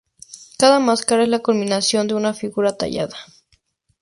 [0.57, 3.15] Cada máscara es la culminación de una figura tallada.